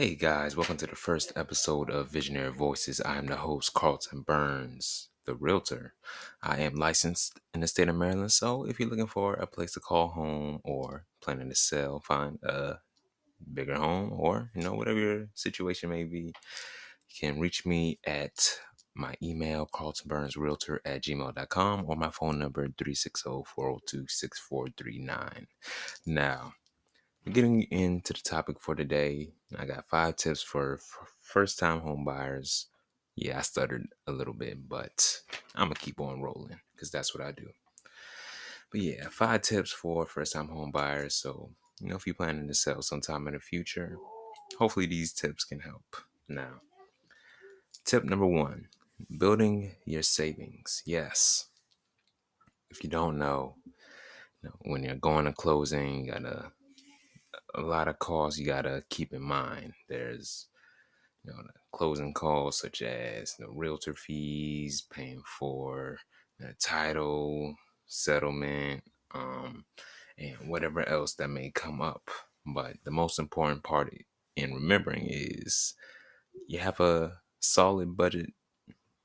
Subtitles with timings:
[0.00, 3.02] Hey guys, welcome to the first episode of Visionary Voices.
[3.02, 5.92] I am the host, Carlton Burns, the realtor.
[6.42, 9.74] I am licensed in the state of Maryland, so if you're looking for a place
[9.74, 12.78] to call home or planning to sell, find a
[13.52, 16.32] bigger home, or you know, whatever your situation may be, you
[17.20, 18.58] can reach me at
[18.94, 25.46] my email, carltonburnsrealtor at gmail.com, or my phone number, 360 402 6439.
[26.06, 26.54] Now,
[27.28, 30.80] getting into the topic for today, I got five tips for,
[31.20, 32.66] first time home buyers.
[33.16, 35.20] Yeah, I stuttered a little bit, but
[35.54, 37.48] I'm gonna keep on rolling because that's what I do.
[38.70, 41.14] But yeah, five tips for first time home buyers.
[41.14, 41.50] So,
[41.80, 43.96] you know, if you're planning to sell sometime in the future,
[44.58, 45.96] hopefully these tips can help.
[46.28, 46.60] Now,
[47.84, 48.68] tip number one
[49.18, 50.82] building your savings.
[50.86, 51.46] Yes.
[52.70, 53.56] If you don't know,
[54.42, 56.52] you know when you're going to closing, you gotta
[57.54, 59.74] a lot of costs you gotta keep in mind.
[59.88, 60.46] There's
[61.24, 65.98] you know the closing costs such as you know, realtor fees, paying for
[66.38, 67.54] the title,
[67.86, 68.82] settlement,
[69.14, 69.64] um,
[70.18, 72.10] and whatever else that may come up.
[72.46, 73.92] But the most important part
[74.36, 75.74] in remembering is
[76.46, 78.32] you have a solid budget,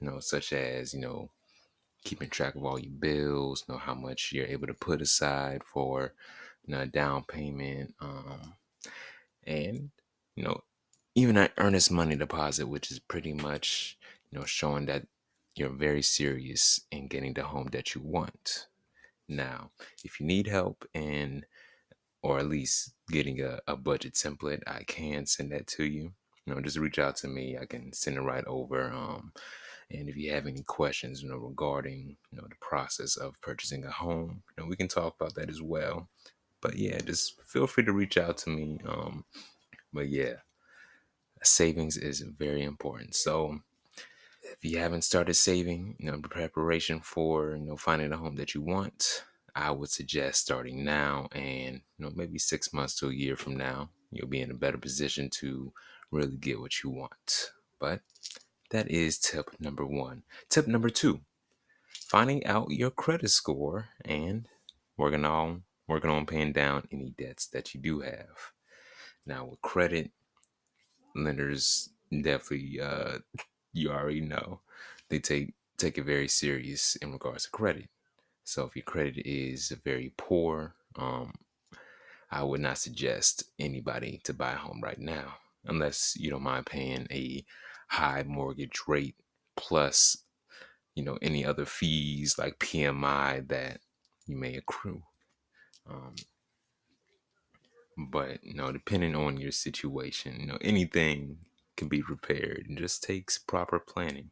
[0.00, 1.30] you know, such as you know
[2.04, 6.12] keeping track of all your bills, know how much you're able to put aside for
[6.66, 8.54] you know, down payment, um,
[9.44, 9.90] and
[10.34, 10.62] you know,
[11.14, 13.98] even an earnest money deposit, which is pretty much
[14.30, 15.06] you know showing that
[15.54, 18.66] you're very serious in getting the home that you want.
[19.28, 19.70] Now,
[20.04, 21.44] if you need help in
[22.22, 26.12] or at least getting a, a budget template, I can send that to you.
[26.44, 27.58] You know, just reach out to me.
[27.58, 28.90] I can send it right over.
[28.92, 29.32] Um,
[29.90, 33.84] and if you have any questions, you know, regarding you know the process of purchasing
[33.84, 36.08] a home, you know, we can talk about that as well.
[36.60, 38.78] But yeah, just feel free to reach out to me.
[38.86, 39.24] Um,
[39.92, 40.34] but yeah,
[41.42, 43.14] savings is very important.
[43.14, 43.60] So
[44.42, 48.54] if you haven't started saving, you know, preparation for you know finding a home that
[48.54, 53.14] you want, I would suggest starting now, and you know maybe six months to a
[53.14, 55.72] year from now, you'll be in a better position to
[56.10, 57.50] really get what you want.
[57.78, 58.00] But
[58.70, 60.22] that is tip number one.
[60.48, 61.20] Tip number two:
[62.08, 64.46] finding out your credit score and
[64.96, 68.52] working on working on paying down any debts that you do have.
[69.24, 70.10] Now, with credit,
[71.14, 73.18] lenders definitely, uh,
[73.72, 74.60] you already know,
[75.08, 77.88] they take take it very serious in regards to credit.
[78.44, 81.32] So if your credit is very poor, um,
[82.30, 86.66] I would not suggest anybody to buy a home right now, unless you don't mind
[86.66, 87.44] paying a
[87.88, 89.16] high mortgage rate
[89.56, 90.16] plus,
[90.94, 93.80] you know, any other fees like PMI that
[94.26, 95.02] you may accrue.
[95.88, 96.14] Um,
[97.96, 101.38] but you know, depending on your situation, you know, anything
[101.76, 102.66] can be repaired.
[102.68, 104.30] It just takes proper planning.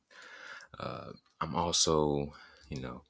[0.78, 2.32] Uh, I'm also,
[2.68, 3.02] you know,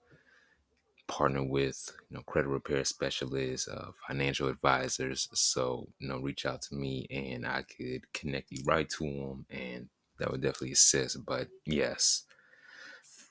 [1.07, 5.29] partner with you know credit repair specialists, uh, financial advisors.
[5.33, 9.47] So you know, reach out to me and I could connect you right to them,
[9.51, 9.89] and
[10.19, 11.25] that would definitely assist.
[11.25, 12.25] But yes,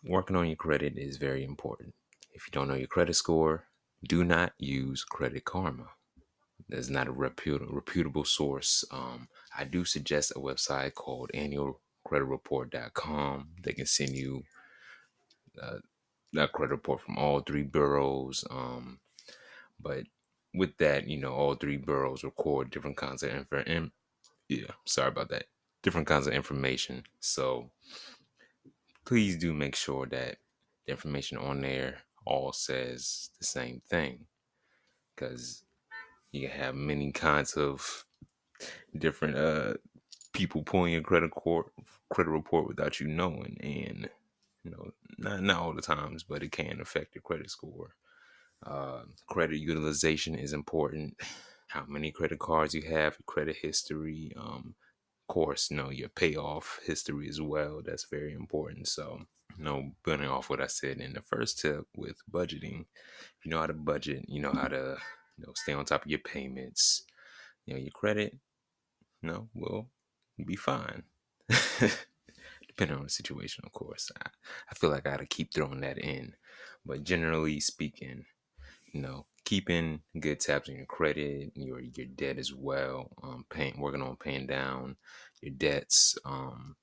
[0.04, 1.94] working on your credit is very important.
[2.34, 3.66] If you don't know your credit score,
[4.08, 5.90] do not use Credit Karma.
[6.70, 8.86] That's not a reputable, reputable source.
[8.92, 9.28] Um,
[9.58, 13.50] I do suggest a website called annualcreditreport.com.
[13.62, 14.44] They can send you
[15.62, 15.80] uh,
[16.36, 18.46] a credit report from all three bureaus.
[18.50, 19.00] Um,
[19.80, 20.06] but
[20.54, 23.64] with that, you know, all three bureaus record different kinds of info.
[24.48, 25.46] yeah, sorry about that.
[25.82, 27.04] Different kinds of information.
[27.20, 27.72] So
[29.06, 30.38] please do make sure that
[30.86, 34.26] the information on there all says the same thing
[35.16, 35.64] because
[36.32, 38.06] you have many kinds of
[38.98, 39.74] different uh
[40.34, 41.68] people pulling your credit court
[42.12, 44.10] credit report without you knowing and
[44.64, 47.96] you know not, not all the times but it can affect your credit score.
[48.66, 51.16] Uh, credit utilization is important.
[51.68, 54.76] How many credit cards you have credit history um
[55.28, 59.22] course you know your payoff history as well that's very important so
[59.58, 62.86] you know, building off what I said in the first tip with budgeting,
[63.44, 64.98] you know how to budget, you know how to,
[65.38, 67.04] you know, stay on top of your payments,
[67.66, 68.38] you know, your credit,
[69.22, 69.90] you know, will
[70.46, 71.04] be fine.
[72.68, 74.12] Depending on the situation, of course.
[74.20, 74.30] I,
[74.72, 76.34] I feel like I gotta keep throwing that in.
[76.86, 78.26] But generally speaking,
[78.94, 83.80] you know, keeping good tabs on your credit, your your debt as well, um, paying
[83.80, 84.98] working on paying down
[85.42, 86.76] your debts, um,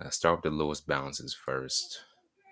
[0.00, 2.02] uh, start with the lowest balances first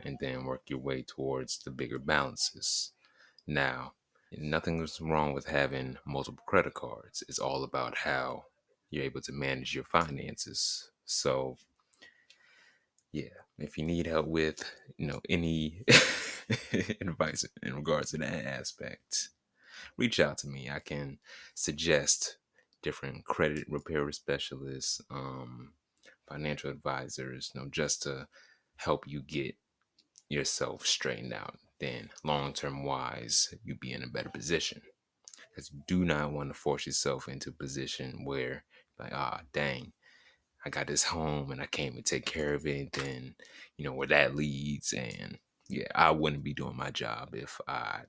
[0.05, 2.93] and then work your way towards the bigger balances.
[3.47, 3.95] Now,
[4.33, 7.23] nothing's wrong with having multiple credit cards.
[7.29, 8.47] It's all about how
[8.91, 10.91] you're able to manage your finances.
[11.05, 11.57] So,
[13.13, 13.29] yeah,
[13.59, 14.65] if you need help with,
[14.97, 15.85] you know, any
[17.01, 19.31] advice in regards to that aspect,
[19.97, 20.71] reach out to me.
[20.71, 21.19] I can
[21.55, 22.39] suggest
[22.83, 25.73] different credit repair specialists, um,
[26.29, 28.29] financial advisors, you know, just to
[28.77, 29.57] help you get
[30.29, 31.57] yourself straightened out.
[31.81, 34.83] Then, long term wise, you be in a better position
[35.51, 38.65] because you do not want to force yourself into a position where,
[38.99, 39.93] like, ah, dang,
[40.65, 42.93] I got this home and I can't even take care of it.
[42.93, 43.35] Then,
[43.77, 44.93] you know, where that leads.
[44.93, 45.39] And
[45.69, 48.03] yeah, I wouldn't be doing my job if I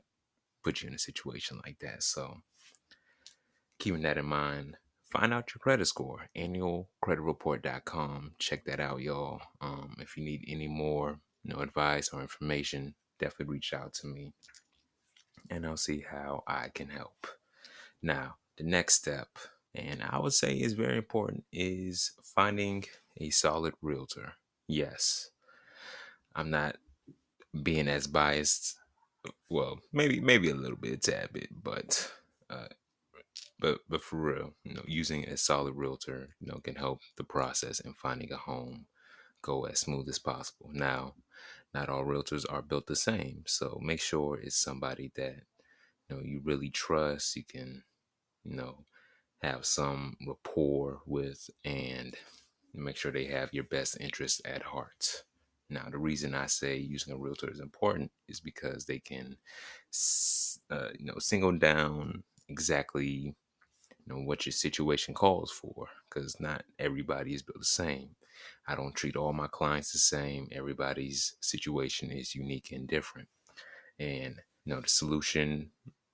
[0.64, 2.04] put you in a situation like that.
[2.04, 2.38] So,
[3.80, 4.78] keeping that in mind,
[5.12, 6.28] find out your credit score.
[6.36, 8.34] Annualcreditreport.com.
[8.40, 9.42] Check that out, y'all.
[9.62, 14.08] Um, if you need any more, you know, advice or information, definitely reach out to
[14.08, 14.34] me,
[15.50, 17.28] and I'll see how I can help.
[18.02, 19.30] Now, the next step,
[19.74, 22.86] and I would say is very important, is finding
[23.18, 24.34] a solid realtor.
[24.68, 25.30] Yes,
[26.36, 26.78] I'm not
[27.64, 28.76] being as biased.
[29.50, 32.12] Well, maybe maybe a little bit, a tad bit, but
[32.50, 32.68] uh,
[33.60, 37.24] but but for real, you know, using a solid realtor, you know, can help the
[37.24, 38.86] process in finding a home
[39.42, 40.70] go as smooth as possible.
[40.74, 41.14] Now,
[41.74, 45.44] not all realtors are built the same, so make sure it's somebody that
[46.10, 47.36] you know you really trust.
[47.36, 47.84] You can,
[48.44, 48.86] you know,
[49.42, 52.16] have some rapport with, and
[52.74, 55.24] make sure they have your best interest at heart.
[55.70, 59.38] Now, the reason I say using a realtor is important is because they can,
[60.70, 63.36] uh, you know, single down exactly
[64.06, 68.10] you know what your situation calls for because not everybody is built the same.
[68.68, 70.48] I don't treat all my clients the same.
[70.52, 73.28] Everybody's situation is unique and different.
[74.00, 74.36] And
[74.66, 75.72] you know the solution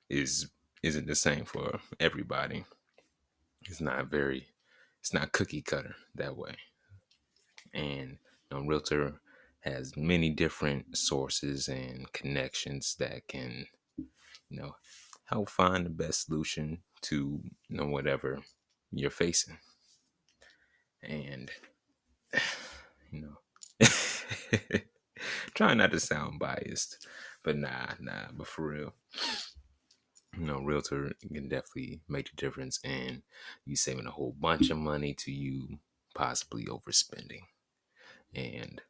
[0.09, 0.50] is
[0.83, 2.63] isn't the same for everybody.
[3.63, 4.48] It's not very
[5.01, 6.56] it's not cookie cutter that way.
[7.74, 8.18] And
[8.51, 9.19] you know, realtor
[9.62, 13.68] has many different sources and connections that can
[13.98, 14.75] you know
[15.25, 18.40] help find the best solution to you know whatever
[18.92, 19.58] you're facing.
[21.04, 21.50] And
[23.12, 23.88] you know
[25.54, 27.08] trying not to sound biased
[27.44, 28.94] but nah nah but for real.
[30.38, 33.24] You know realtor can definitely make a difference in
[33.66, 35.80] you saving a whole bunch of money to you
[36.16, 37.42] possibly overspending.
[38.34, 38.81] And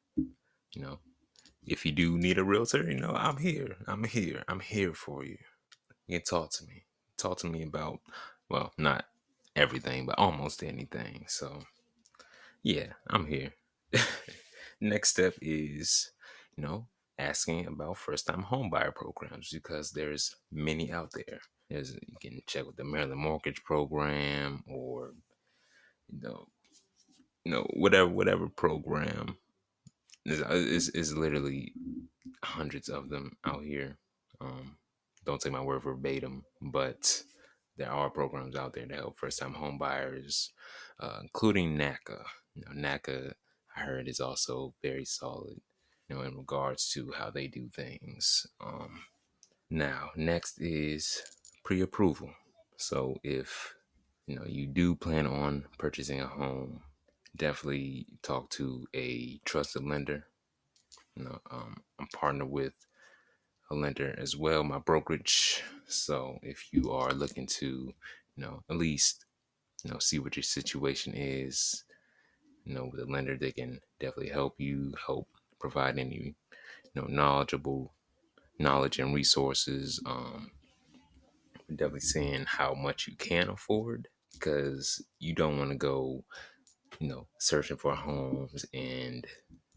[0.73, 0.99] you know
[1.65, 5.23] if you do need a realtor you know i'm here i'm here i'm here for
[5.23, 5.37] you
[6.07, 6.85] you can talk to me
[7.21, 7.99] talk to me about,
[8.49, 9.05] well, not
[9.55, 11.25] everything, but almost anything.
[11.27, 11.63] So,
[12.63, 13.53] yeah, I'm here.
[14.81, 16.11] Next step is,
[16.55, 16.87] you know,
[17.19, 21.39] asking about first time homebuyer programs because there's many out there.
[21.69, 25.13] There's you can check with the Maryland Mortgage Program or
[26.09, 26.47] you know,
[27.45, 29.37] you know whatever whatever program.
[30.25, 31.73] Is is is literally
[32.43, 33.97] hundreds of them out here.
[34.39, 34.77] Um,
[35.25, 37.23] don't take my word verbatim, but
[37.77, 40.51] there are programs out there to help first time home buyers,
[40.99, 42.23] uh, including NACA.
[42.53, 43.33] You know, NACA,
[43.75, 45.61] I heard, is also very solid,
[46.07, 48.45] you know, in regards to how they do things.
[48.63, 49.03] Um,
[49.69, 51.21] now, next is
[51.63, 52.31] pre approval.
[52.77, 53.73] So if
[54.27, 56.81] you know you do plan on purchasing a home,
[57.35, 60.27] definitely talk to a trusted lender.
[61.15, 62.73] You know, um, I'm partnered with
[63.69, 65.63] a lender as well, my brokerage.
[65.87, 67.67] So if you are looking to,
[68.35, 69.25] you know, at least,
[69.83, 71.83] you know, see what your situation is,
[72.65, 75.27] you know, with a lender, they can definitely help you, help
[75.59, 76.35] provide any,
[76.93, 77.93] you know, knowledgeable
[78.59, 80.01] knowledge and resources.
[80.05, 80.51] Um,
[81.69, 86.23] definitely seeing how much you can afford because you don't want to go,
[86.99, 89.25] you know, searching for homes and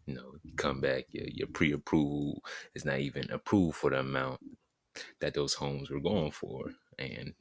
[0.06, 2.42] you know, you come back, your, your pre-approval
[2.74, 4.40] is not even approved for the amount
[5.20, 6.72] that those homes were going for.
[6.98, 7.34] And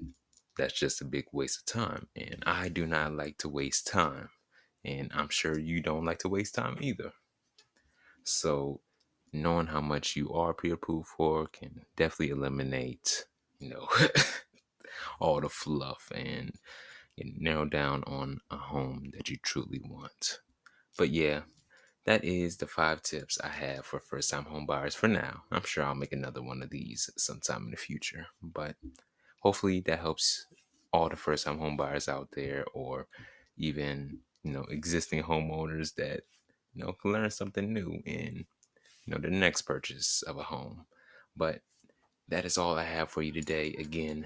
[0.58, 2.08] that's just a big waste of time.
[2.15, 4.30] And I do not like to waste time.
[4.86, 7.12] And I'm sure you don't like to waste time either.
[8.24, 8.82] So
[9.32, 13.25] knowing how much you are pre-approved for can definitely eliminate,
[13.60, 13.88] you know,
[15.20, 16.53] all the fluff and
[17.17, 20.39] narrow down on a home that you truly want.
[20.98, 21.41] But yeah,
[22.05, 25.43] that is the five tips I have for first time home buyers for now.
[25.51, 28.75] I'm sure I'll make another one of these sometime in the future, but
[29.39, 30.48] hopefully that helps
[30.91, 33.08] all the first time home buyers out there or
[33.58, 36.22] even, you know, existing homeowners that,
[36.74, 38.46] you know, can learn something new in,
[39.05, 40.86] you know, the next purchase of a home.
[41.36, 41.62] But
[42.27, 43.75] that is all I have for you today.
[43.79, 44.25] Again,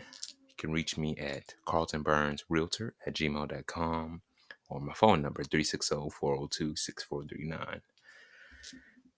[0.57, 4.21] can reach me at carltonburnsrealtor at gmail.com
[4.69, 7.81] or my phone number 360-402-6439.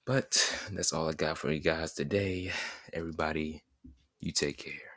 [0.06, 2.52] But that's all I got for you guys today.
[2.94, 3.64] Everybody,
[4.20, 4.89] you take care.